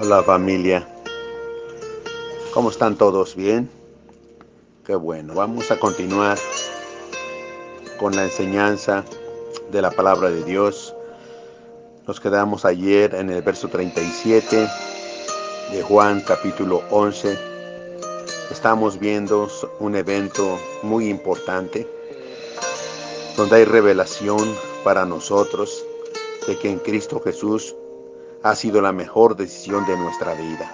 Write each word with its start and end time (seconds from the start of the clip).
Hola 0.00 0.22
familia, 0.22 0.88
¿cómo 2.54 2.70
están 2.70 2.96
todos? 2.96 3.36
¿Bien? 3.36 3.68
Qué 4.86 4.94
bueno, 4.94 5.34
vamos 5.34 5.70
a 5.70 5.78
continuar 5.78 6.38
con 8.00 8.16
la 8.16 8.24
enseñanza 8.24 9.04
de 9.70 9.82
la 9.82 9.90
palabra 9.90 10.30
de 10.30 10.44
Dios. 10.44 10.94
Nos 12.06 12.20
quedamos 12.20 12.64
ayer 12.64 13.14
en 13.14 13.28
el 13.28 13.42
verso 13.42 13.68
37 13.68 14.66
de 15.72 15.82
Juan 15.82 16.22
capítulo 16.26 16.82
11. 16.90 17.38
Estamos 18.50 18.98
viendo 18.98 19.48
un 19.78 19.94
evento 19.94 20.58
muy 20.82 21.10
importante 21.10 21.86
donde 23.36 23.56
hay 23.56 23.64
revelación 23.66 24.56
para 24.84 25.04
nosotros 25.04 25.84
de 26.46 26.58
que 26.58 26.70
en 26.70 26.78
Cristo 26.78 27.20
Jesús 27.22 27.76
ha 28.42 28.54
sido 28.54 28.80
la 28.80 28.92
mejor 28.92 29.36
decisión 29.36 29.86
de 29.86 29.96
nuestra 29.96 30.34
vida. 30.34 30.70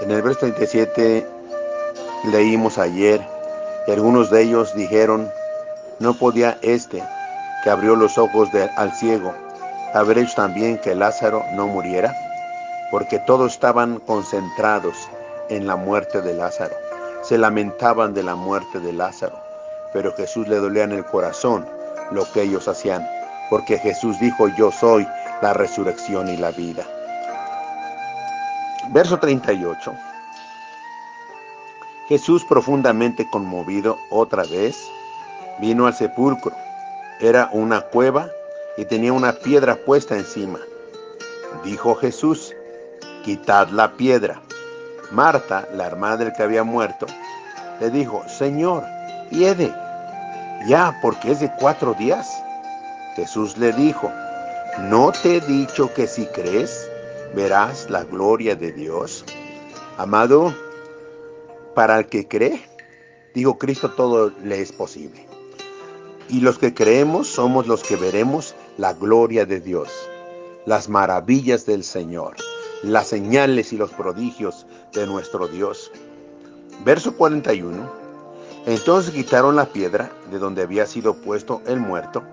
En 0.00 0.10
el 0.10 0.22
verso 0.22 0.40
37 0.40 1.26
leímos 2.30 2.78
ayer 2.78 3.26
que 3.86 3.92
algunos 3.92 4.30
de 4.30 4.42
ellos 4.42 4.74
dijeron, 4.74 5.30
no 5.98 6.14
podía 6.14 6.58
este 6.62 7.02
que 7.62 7.70
abrió 7.70 7.96
los 7.96 8.18
ojos 8.18 8.48
al 8.76 8.92
ciego 8.92 9.34
haber 9.94 10.18
hecho 10.18 10.34
también 10.34 10.78
que 10.78 10.94
Lázaro 10.94 11.44
no 11.52 11.68
muriera, 11.68 12.12
porque 12.90 13.20
todos 13.20 13.52
estaban 13.52 14.00
concentrados 14.00 15.08
en 15.48 15.68
la 15.68 15.76
muerte 15.76 16.20
de 16.20 16.34
Lázaro, 16.34 16.74
se 17.22 17.38
lamentaban 17.38 18.12
de 18.12 18.24
la 18.24 18.34
muerte 18.34 18.80
de 18.80 18.92
Lázaro, 18.92 19.38
pero 19.92 20.12
Jesús 20.14 20.48
le 20.48 20.56
dolía 20.56 20.82
en 20.82 20.92
el 20.92 21.04
corazón 21.04 21.64
lo 22.10 22.30
que 22.32 22.42
ellos 22.42 22.66
hacían, 22.66 23.08
porque 23.50 23.78
Jesús 23.78 24.18
dijo, 24.18 24.48
yo 24.58 24.72
soy 24.72 25.06
la 25.44 25.52
resurrección 25.52 26.28
y 26.28 26.38
la 26.38 26.52
vida. 26.52 26.84
Verso 28.92 29.18
38. 29.18 29.92
Jesús 32.08 32.42
profundamente 32.48 33.28
conmovido 33.28 33.98
otra 34.10 34.44
vez 34.44 34.74
vino 35.60 35.86
al 35.86 35.94
sepulcro. 35.94 36.52
Era 37.20 37.50
una 37.52 37.82
cueva 37.82 38.30
y 38.78 38.86
tenía 38.86 39.12
una 39.12 39.34
piedra 39.34 39.76
puesta 39.76 40.16
encima. 40.16 40.58
Dijo 41.62 41.94
Jesús, 41.94 42.54
quitad 43.22 43.68
la 43.68 43.92
piedra. 43.92 44.40
Marta, 45.10 45.68
la 45.74 45.84
hermana 45.84 46.16
del 46.16 46.32
que 46.32 46.42
había 46.42 46.64
muerto, 46.64 47.04
le 47.80 47.90
dijo, 47.90 48.24
Señor, 48.28 48.82
piede, 49.28 49.74
ya, 50.66 50.98
porque 51.02 51.32
es 51.32 51.40
de 51.40 51.52
cuatro 51.60 51.92
días. 51.92 52.26
Jesús 53.14 53.58
le 53.58 53.72
dijo, 53.74 54.10
¿No 54.78 55.12
te 55.12 55.36
he 55.36 55.40
dicho 55.40 55.94
que 55.94 56.08
si 56.08 56.26
crees, 56.26 56.90
verás 57.32 57.88
la 57.90 58.02
gloria 58.02 58.56
de 58.56 58.72
Dios? 58.72 59.24
Amado, 59.96 60.52
para 61.76 62.00
el 62.00 62.06
que 62.06 62.26
cree, 62.26 62.60
dijo 63.34 63.56
Cristo, 63.56 63.92
todo 63.92 64.32
le 64.42 64.60
es 64.60 64.72
posible. 64.72 65.28
Y 66.28 66.40
los 66.40 66.58
que 66.58 66.74
creemos 66.74 67.28
somos 67.28 67.68
los 67.68 67.84
que 67.84 67.94
veremos 67.94 68.56
la 68.76 68.94
gloria 68.94 69.46
de 69.46 69.60
Dios, 69.60 69.90
las 70.66 70.88
maravillas 70.88 71.66
del 71.66 71.84
Señor, 71.84 72.34
las 72.82 73.06
señales 73.06 73.72
y 73.72 73.76
los 73.76 73.92
prodigios 73.92 74.66
de 74.92 75.06
nuestro 75.06 75.46
Dios. 75.46 75.92
Verso 76.84 77.16
41. 77.16 77.92
Entonces 78.66 79.14
quitaron 79.14 79.54
la 79.54 79.66
piedra 79.66 80.10
de 80.32 80.40
donde 80.40 80.62
había 80.62 80.86
sido 80.86 81.14
puesto 81.14 81.62
el 81.64 81.78
muerto 81.78 82.24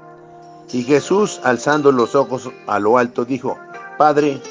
y 0.74 0.84
Jesús, 0.84 1.42
alzando 1.44 1.92
los 1.92 2.16
ojos 2.16 2.50
a 2.68 2.80
lo 2.80 2.98
alto, 2.98 3.26
dijo, 3.26 3.58
Padre, 3.98 4.42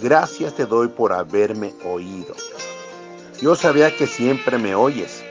gracias 0.00 0.54
te 0.54 0.66
doy 0.66 0.88
por 0.88 1.12
haberme 1.12 1.74
oído. 1.84 2.34
Yo 3.40 3.56
sabía 3.56 3.94
que 3.96 4.06
siempre 4.06 4.58
me 4.58 4.74
oyes, 4.74 5.24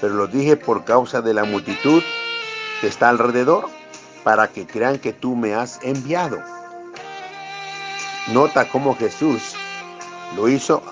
pero 0.00 0.14
lo 0.14 0.26
dije 0.26 0.56
por 0.56 0.84
causa 0.84 1.22
de 1.22 1.34
la 1.34 1.44
multitud 1.44 2.02
que 2.80 2.86
está 2.86 3.08
alrededor, 3.08 3.66
para 4.22 4.48
que 4.48 4.66
crean 4.66 4.98
que 4.98 5.12
tú 5.12 5.34
me 5.34 5.54
has 5.54 5.82
enviado. 5.82 6.38
Nota 8.32 8.68
cómo 8.68 8.96
Jesús 8.96 9.54
lo 10.36 10.48
hizo 10.48 10.82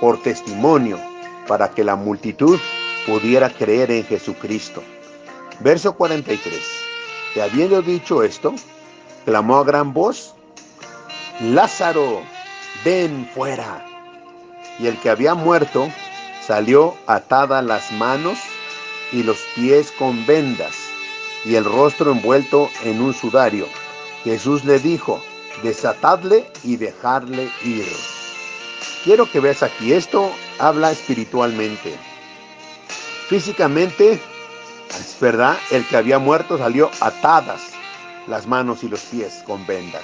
por 0.00 0.22
testimonio, 0.22 0.98
para 1.46 1.70
que 1.70 1.84
la 1.84 1.96
multitud 1.96 2.58
pudiera 3.06 3.50
creer 3.50 3.90
en 3.90 4.04
Jesucristo. 4.04 4.82
Verso 5.60 5.94
43. 5.94 6.85
Habiendo 7.40 7.82
dicho 7.82 8.22
esto, 8.22 8.54
clamó 9.24 9.58
a 9.58 9.64
gran 9.64 9.92
voz, 9.92 10.34
Lázaro, 11.40 12.22
ven 12.84 13.28
fuera. 13.34 13.86
Y 14.78 14.86
el 14.86 14.98
que 14.98 15.10
había 15.10 15.34
muerto 15.34 15.88
salió 16.46 16.94
atada 17.06 17.62
las 17.62 17.92
manos 17.92 18.38
y 19.12 19.22
los 19.22 19.38
pies 19.54 19.92
con 19.92 20.26
vendas 20.26 20.74
y 21.46 21.54
el 21.54 21.64
rostro 21.64 22.10
envuelto 22.10 22.68
en 22.82 23.00
un 23.00 23.14
sudario. 23.14 23.66
Jesús 24.24 24.64
le 24.64 24.80
dijo, 24.80 25.22
desatadle 25.62 26.50
y 26.64 26.76
dejarle 26.76 27.48
ir. 27.64 27.86
Quiero 29.04 29.30
que 29.30 29.38
veas 29.38 29.62
aquí, 29.62 29.92
esto 29.92 30.30
habla 30.58 30.90
espiritualmente. 30.90 31.96
Físicamente 33.28 34.20
verdad, 35.20 35.56
el 35.70 35.86
que 35.86 35.96
había 35.96 36.18
muerto 36.18 36.58
salió 36.58 36.90
atadas 37.00 37.62
las 38.26 38.46
manos 38.46 38.82
y 38.82 38.88
los 38.88 39.00
pies 39.00 39.42
con 39.46 39.66
vendas, 39.66 40.02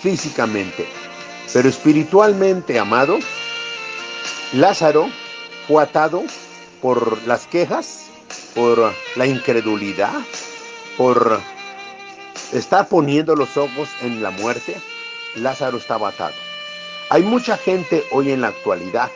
físicamente. 0.00 0.86
Pero 1.52 1.68
espiritualmente, 1.68 2.78
amado, 2.78 3.18
Lázaro 4.52 5.08
fue 5.66 5.82
atado 5.82 6.22
por 6.80 7.22
las 7.26 7.46
quejas, 7.46 8.06
por 8.54 8.92
la 9.16 9.26
incredulidad, 9.26 10.20
por 10.96 11.40
estar 12.52 12.88
poniendo 12.88 13.34
los 13.34 13.56
ojos 13.56 13.88
en 14.02 14.22
la 14.22 14.30
muerte. 14.30 14.76
Lázaro 15.36 15.78
estaba 15.78 16.08
atado. 16.08 16.34
Hay 17.10 17.22
mucha 17.22 17.56
gente 17.56 18.04
hoy 18.12 18.32
en 18.32 18.42
la 18.42 18.48
actualidad 18.48 19.10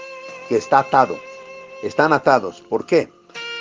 que 0.48 0.56
está 0.56 0.80
atado. 0.80 1.18
Están 1.82 2.12
atados. 2.12 2.62
¿Por 2.62 2.86
qué? 2.86 3.10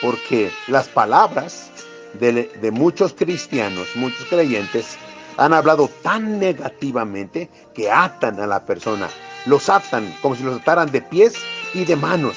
Porque 0.02 0.52
las 0.68 0.88
palabras 0.88 1.70
de, 2.14 2.72
muchos 2.72 3.14
cristianos, 3.14 3.88
muchos 3.96 4.26
creyentes, 4.26 4.98
han 5.38 5.54
hablado 5.54 5.90
tan 6.02 6.40
negativamente 6.40 7.50
que 7.74 7.90
atan 7.90 8.40
a 8.40 8.48
la 8.48 8.66
persona, 8.66 9.08
los 9.46 9.70
atan 9.70 10.14
como 10.22 10.36
si 10.36 10.44
los 10.44 10.60
ataran 10.60 10.92
de 10.92 11.02
pies 11.02 11.36
y 11.74 11.86
de 11.86 11.96
manos, 11.96 12.36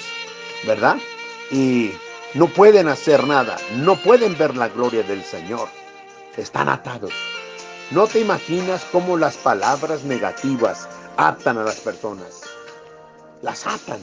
¿verdad? 0.67 0.97
Y 1.51 1.91
no 2.35 2.47
pueden 2.47 2.89
hacer 2.89 3.27
nada, 3.27 3.57
no 3.77 3.97
pueden 3.97 4.39
ver 4.39 4.57
la 4.57 4.69
gloria 4.69 5.03
del 5.03 5.25
Señor, 5.25 5.69
están 6.37 6.69
atados. 6.69 7.13
No 7.91 8.07
te 8.07 8.21
imaginas 8.21 8.87
cómo 8.91 9.17
las 9.17 9.37
palabras 9.37 10.05
negativas 10.05 10.89
atan 11.17 11.59
a 11.59 11.65
las 11.65 11.81
personas, 11.81 12.43
las 13.43 13.67
atan, 13.67 14.01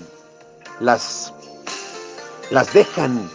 las, 0.79 1.33
las 2.51 2.71
dejan 2.73 3.29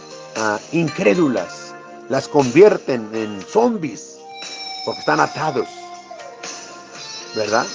incrédulas, 0.71 1.73
las 2.09 2.27
convierten 2.27 3.09
en 3.13 3.41
zombies, 3.41 4.17
porque 4.85 4.99
están 4.99 5.19
atados, 5.19 5.67
¿verdad? 7.35 7.65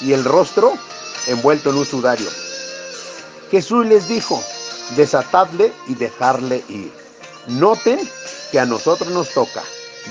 Y 0.00 0.12
el 0.12 0.24
rostro 0.24 0.74
envuelto 1.26 1.70
en 1.70 1.76
un 1.76 1.84
sudario. 1.84 2.28
Jesús 3.50 3.86
les 3.86 4.08
dijo, 4.08 4.42
desatadle 4.96 5.72
y 5.88 5.94
dejarle 5.94 6.62
ir. 6.68 6.92
Noten 7.46 8.00
que 8.50 8.60
a 8.60 8.66
nosotros 8.66 9.10
nos 9.10 9.30
toca 9.30 9.62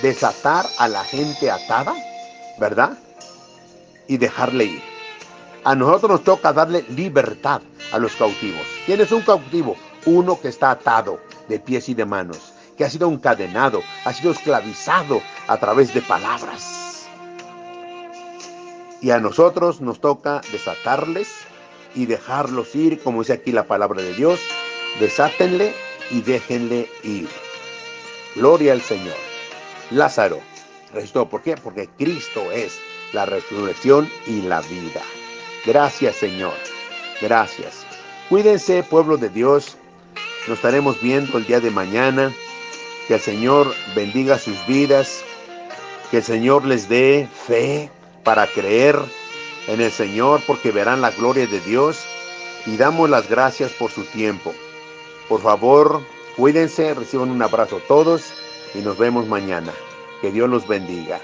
desatar 0.01 0.65
a 0.77 0.87
la 0.87 1.03
gente 1.03 1.51
atada, 1.51 1.93
¿verdad? 2.59 2.97
Y 4.07 4.17
dejarle 4.17 4.65
ir. 4.65 4.83
A 5.63 5.75
nosotros 5.75 6.11
nos 6.11 6.23
toca 6.23 6.51
darle 6.51 6.83
libertad 6.89 7.62
a 7.91 7.97
los 8.00 8.13
cautivos. 8.15 8.65
¿Quién 8.85 9.01
es 9.01 9.12
un 9.12 9.21
cautivo? 9.21 9.75
Uno 10.06 10.39
que 10.39 10.50
está 10.50 10.71
atado, 10.71 11.19
de 11.48 11.60
pies 11.60 11.90
y 11.90 11.94
de 11.94 12.06
manos, 12.06 12.54
que 12.78 12.86
ha 12.86 12.90
sido 12.90 13.10
encadenado, 13.10 13.84
ha 14.06 14.13
sido 14.13 14.31
esclavizado 14.31 15.22
a 15.48 15.57
través 15.57 15.94
de 15.94 16.01
palabras. 16.01 17.07
Y 19.01 19.12
a 19.12 19.19
nosotros 19.19 19.81
nos 19.81 20.00
toca 20.00 20.42
desatarles 20.51 21.30
y 21.95 22.06
dejarlos 22.06 22.74
ir, 22.75 23.01
como 23.01 23.19
dice 23.19 23.34
aquí 23.34 23.51
la 23.51 23.66
palabra 23.66 24.01
de 24.01 24.13
Dios, 24.13 24.40
desátenle 25.00 25.74
y 26.10 26.22
déjenle 26.22 26.90
ir. 27.04 27.30
Gloria 28.36 28.74
al 28.74 28.81
Señor. 28.81 29.18
Lázaro 29.92 30.40
resucitó. 30.94 31.30
¿Por 31.30 31.42
qué? 31.42 31.56
Porque 31.57 31.90
Cristo 31.98 32.51
es 32.51 32.80
la 33.12 33.25
resurrección 33.25 34.10
y 34.25 34.42
la 34.42 34.62
vida. 34.62 35.01
Gracias 35.66 36.16
Señor. 36.16 36.54
Gracias. 37.22 37.86
Cuídense, 38.30 38.84
pueblo 38.84 39.18
de 39.18 39.30
Dios. 39.30 39.78
Nos 40.48 40.57
estaremos 40.57 41.00
viendo 41.01 41.38
el 41.38 41.45
día 41.45 41.60
de 41.60 41.72
mañana. 41.72 42.34
Que 43.07 43.16
el 43.16 43.22
Señor 43.22 43.74
bendiga 43.95 44.38
sus 44.38 44.66
vidas. 44.68 45.24
Que 46.12 46.18
el 46.18 46.24
Señor 46.24 46.66
les 46.66 46.90
dé 46.90 47.28
fe 47.48 47.90
para 48.24 48.48
creer 48.48 49.00
en 49.68 49.81
el 49.81 49.92
Señor 49.92 50.42
porque 50.45 50.72
verán 50.72 51.01
la 51.01 51.12
gloria 51.12 51.48
de 51.48 51.60
Dios 51.62 52.06
y 52.66 52.78
damos 52.78 53.10
las 53.10 53.30
gracias 53.30 53.72
por 53.72 53.92
su 53.92 54.04
tiempo. 54.04 54.54
Por 55.28 55.42
favor, 55.42 56.01
cuídense, 56.36 56.94
reciban 56.94 57.31
un 57.31 57.42
abrazo 57.42 57.81
todos 57.88 58.34
y 58.74 58.80
nos 58.80 58.98
vemos 58.98 59.28
mañana. 59.28 59.72
Que 60.22 60.31
Dios 60.31 60.50
los 60.50 60.68
bendiga. 60.68 61.19